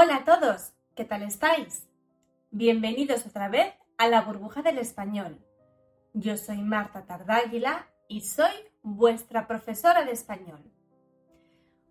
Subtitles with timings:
[0.00, 1.88] Hola a todos, ¿qué tal estáis?
[2.52, 5.44] Bienvenidos otra vez a la burbuja del español.
[6.12, 8.52] Yo soy Marta Tardáguila y soy
[8.84, 10.62] vuestra profesora de español.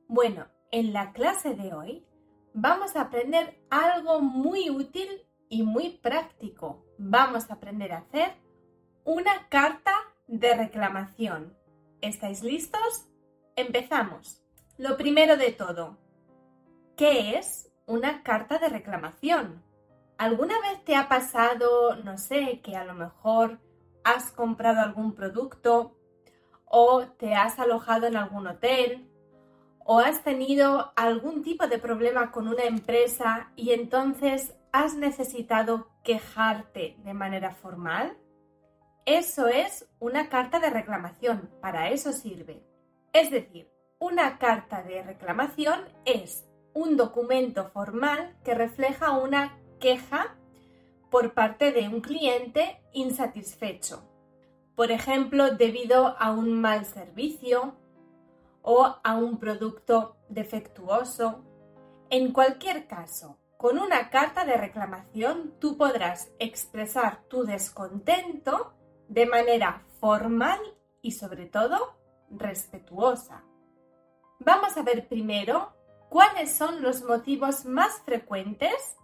[0.08, 2.08] Bueno, en la clase de hoy
[2.54, 5.10] vamos a aprender algo muy útil
[5.50, 6.86] y muy práctico.
[6.98, 8.36] Vamos a aprender a hacer
[9.04, 9.92] una carta
[10.28, 11.58] de reclamación.
[12.00, 13.10] ¿Estáis listos?
[13.58, 14.42] Empezamos.
[14.78, 15.98] Lo primero de todo,
[16.96, 19.64] ¿qué es una carta de reclamación?
[20.18, 23.60] ¿Alguna vez te ha pasado, no sé, que a lo mejor
[24.04, 25.98] has comprado algún producto
[26.66, 29.10] o te has alojado en algún hotel
[29.80, 36.98] o has tenido algún tipo de problema con una empresa y entonces has necesitado quejarte
[37.04, 38.18] de manera formal?
[39.06, 42.62] Eso es una carta de reclamación, para eso sirve.
[43.14, 46.47] Es decir, una carta de reclamación es
[46.78, 50.36] un documento formal que refleja una queja
[51.10, 54.04] por parte de un cliente insatisfecho.
[54.76, 57.74] Por ejemplo, debido a un mal servicio
[58.62, 61.44] o a un producto defectuoso.
[62.12, 68.74] En cualquier caso, con una carta de reclamación tú podrás expresar tu descontento
[69.08, 70.60] de manera formal
[71.02, 71.98] y sobre todo
[72.30, 73.44] respetuosa.
[74.38, 75.77] Vamos a ver primero
[76.10, 78.98] cuáles son los motivos más frecuentes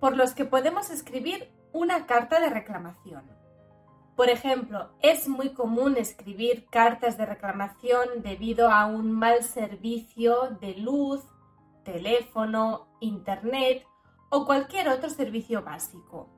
[0.00, 3.22] por los que podemos escribir una carta de reclamación.
[4.16, 10.74] Por ejemplo, es muy común escribir cartas de reclamación debido a un mal servicio de
[10.74, 11.22] luz,
[11.84, 13.86] teléfono, internet
[14.28, 16.28] o cualquier otro servicio básico.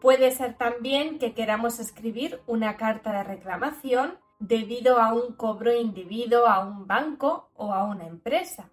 [0.00, 6.48] Puede ser también que queramos escribir una carta de reclamación debido a un cobro indebido
[6.48, 8.70] a un banco o a una empresa.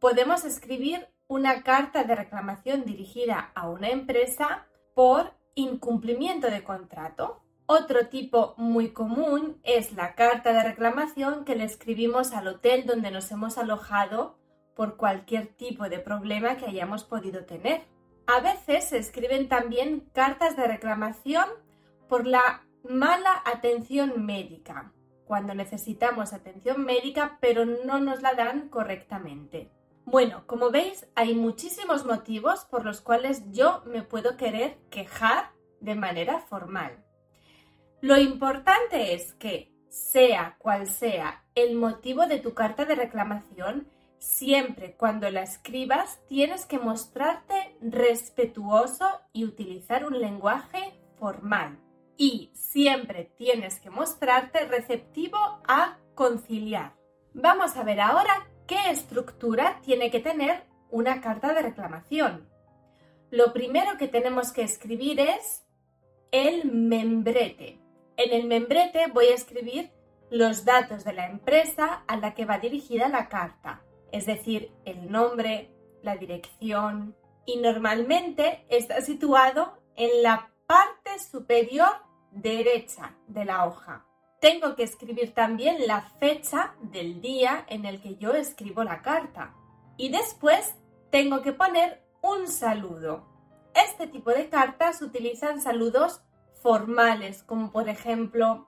[0.00, 7.42] Podemos escribir una carta de reclamación dirigida a una empresa por incumplimiento de contrato.
[7.66, 13.10] Otro tipo muy común es la carta de reclamación que le escribimos al hotel donde
[13.10, 14.38] nos hemos alojado
[14.74, 17.82] por cualquier tipo de problema que hayamos podido tener.
[18.26, 21.44] A veces se escriben también cartas de reclamación
[22.08, 24.94] por la mala atención médica,
[25.26, 29.70] cuando necesitamos atención médica pero no nos la dan correctamente.
[30.04, 35.94] Bueno, como veis, hay muchísimos motivos por los cuales yo me puedo querer quejar de
[35.94, 37.04] manera formal.
[38.00, 43.88] Lo importante es que, sea cual sea el motivo de tu carta de reclamación,
[44.20, 51.78] Siempre cuando la escribas tienes que mostrarte respetuoso y utilizar un lenguaje formal.
[52.18, 56.94] Y siempre tienes que mostrarte receptivo a conciliar.
[57.32, 62.48] Vamos a ver ahora qué estructura tiene que tener una carta de reclamación.
[63.30, 65.66] Lo primero que tenemos que escribir es
[66.30, 67.80] el membrete.
[68.16, 69.90] En el membrete voy a escribir
[70.30, 73.82] los datos de la empresa a la que va dirigida la carta
[74.12, 75.70] es decir, el nombre,
[76.02, 77.16] la dirección
[77.46, 81.90] y normalmente está situado en la parte superior
[82.30, 84.06] derecha de la hoja.
[84.40, 89.54] Tengo que escribir también la fecha del día en el que yo escribo la carta
[89.98, 90.74] y después
[91.10, 93.26] tengo que poner un saludo.
[93.74, 96.22] Este tipo de cartas utilizan saludos
[96.62, 98.66] formales como por ejemplo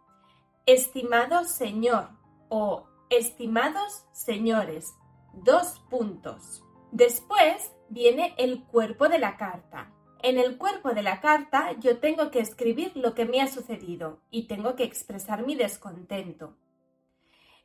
[0.66, 2.10] estimado señor
[2.50, 4.94] o estimados señores
[5.32, 6.62] dos puntos.
[6.90, 9.90] Después viene el cuerpo de la carta.
[10.22, 14.20] En el cuerpo de la carta yo tengo que escribir lo que me ha sucedido
[14.30, 16.56] y tengo que expresar mi descontento.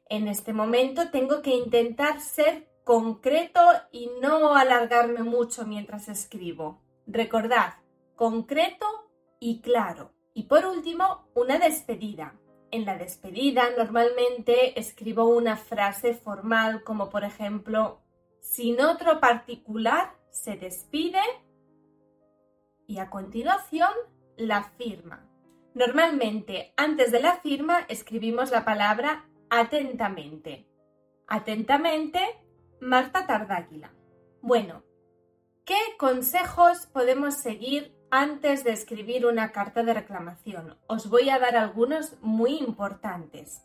[0.09, 6.81] En este momento tengo que intentar ser concreto y no alargarme mucho mientras escribo.
[7.05, 7.75] Recordad,
[8.15, 8.87] concreto
[9.39, 10.13] y claro.
[10.33, 12.39] Y por último, una despedida.
[12.71, 18.01] En la despedida normalmente escribo una frase formal como por ejemplo,
[18.39, 21.21] sin otro particular se despide
[22.87, 23.91] y a continuación
[24.37, 25.29] la firma.
[25.73, 30.67] Normalmente antes de la firma escribimos la palabra atentamente.
[31.27, 32.21] Atentamente,
[32.81, 33.93] Marta Tardáquila.
[34.41, 34.83] Bueno,
[35.65, 40.77] ¿qué consejos podemos seguir antes de escribir una carta de reclamación.
[40.87, 43.63] Os voy a dar algunos muy importantes.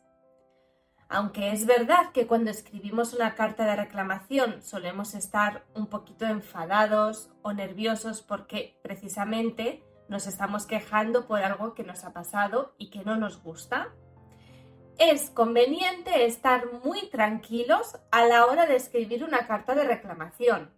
[1.12, 7.30] Aunque es verdad que cuando escribimos una carta de reclamación solemos estar un poquito enfadados
[7.42, 13.04] o nerviosos porque precisamente nos estamos quejando por algo que nos ha pasado y que
[13.04, 13.90] no nos gusta,
[14.98, 20.70] es conveniente estar muy tranquilos a la hora de escribir una carta de reclamación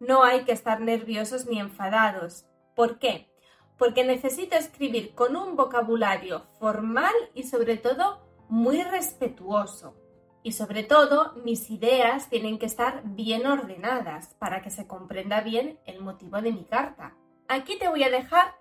[0.00, 2.46] no hay que estar nerviosos ni enfadados.
[2.74, 3.28] ¿Por qué?
[3.76, 9.94] Porque necesito escribir con un vocabulario formal y sobre todo muy respetuoso.
[10.42, 15.78] Y sobre todo, mis ideas tienen que estar bien ordenadas para que se comprenda bien
[15.84, 17.14] el motivo de mi carta.
[17.48, 18.54] Aquí te voy a dejar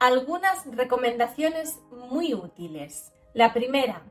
[0.00, 3.12] algunas recomendaciones muy útiles.
[3.34, 4.02] La primera,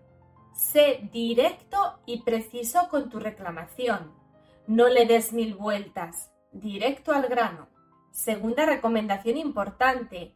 [0.53, 4.13] sé directo y preciso con tu reclamación.
[4.67, 7.67] No le des mil vueltas, directo al grano.
[8.11, 10.33] Segunda recomendación importante,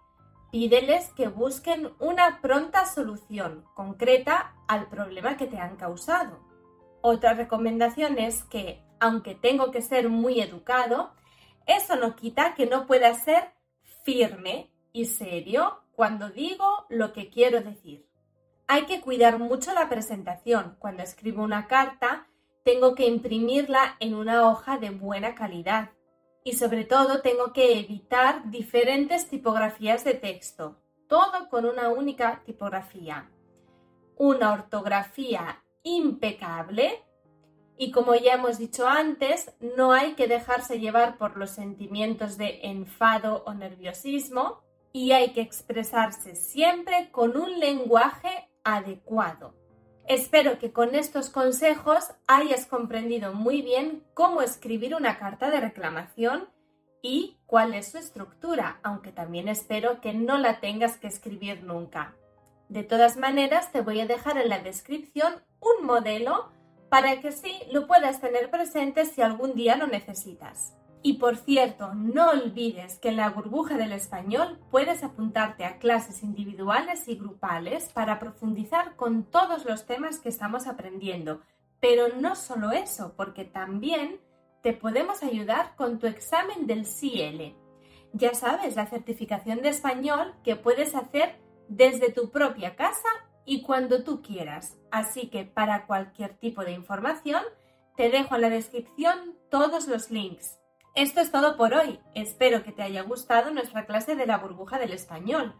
[0.53, 6.47] pídeles que busquen una pronta solución concreta al problema que te han causado.
[7.01, 11.15] Otra recomendación es que, aunque tengo que ser muy educado,
[11.65, 13.55] eso no quita que no pueda ser
[14.03, 18.07] firme y serio cuando digo lo que quiero decir.
[18.67, 20.75] Hay que cuidar mucho la presentación.
[20.77, 22.27] Cuando escribo una carta,
[22.63, 25.89] tengo que imprimirla en una hoja de buena calidad.
[26.43, 33.29] Y sobre todo tengo que evitar diferentes tipografías de texto, todo con una única tipografía.
[34.17, 37.03] Una ortografía impecable
[37.77, 42.59] y como ya hemos dicho antes, no hay que dejarse llevar por los sentimientos de
[42.63, 44.61] enfado o nerviosismo
[44.91, 49.55] y hay que expresarse siempre con un lenguaje adecuado.
[50.07, 56.49] Espero que con estos consejos hayas comprendido muy bien cómo escribir una carta de reclamación
[57.01, 62.15] y cuál es su estructura, aunque también espero que no la tengas que escribir nunca.
[62.67, 66.51] De todas maneras, te voy a dejar en la descripción un modelo
[66.89, 70.73] para que sí lo puedas tener presente si algún día lo necesitas.
[71.05, 76.23] Y por cierto, no olvides que en la burbuja del español puedes apuntarte a clases
[76.23, 81.41] individuales y grupales para profundizar con todos los temas que estamos aprendiendo.
[81.81, 84.21] Pero no solo eso, porque también
[84.61, 87.53] te podemos ayudar con tu examen del CL.
[88.13, 91.35] Ya sabes, la certificación de español que puedes hacer
[91.67, 93.09] desde tu propia casa
[93.45, 94.77] y cuando tú quieras.
[94.89, 97.43] Así que para cualquier tipo de información,
[97.97, 100.62] te dejo en la descripción todos los links.
[100.95, 101.99] Esto es todo por hoy.
[102.13, 105.55] Espero que te haya gustado nuestra clase de la burbuja del español.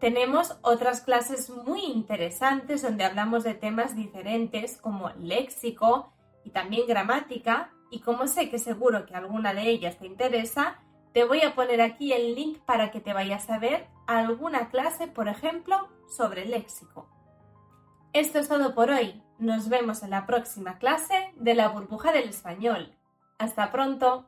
[0.00, 6.10] Tenemos otras clases muy interesantes donde hablamos de temas diferentes como léxico
[6.42, 10.78] y también gramática y como sé que seguro que alguna de ellas te interesa,
[11.12, 15.06] te voy a poner aquí el link para que te vayas a ver alguna clase,
[15.06, 17.10] por ejemplo, sobre léxico.
[18.14, 19.22] Esto es todo por hoy.
[19.38, 22.96] Nos vemos en la próxima clase de la burbuja del español.
[23.38, 24.26] Hasta pronto.